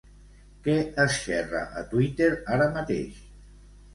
[0.67, 3.23] Què es xerra a Twitter ara mateix?